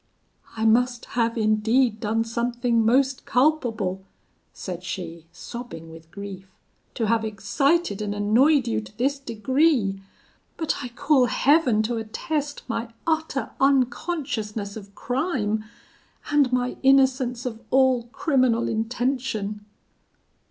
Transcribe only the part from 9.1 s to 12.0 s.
degree; but, I call Heaven to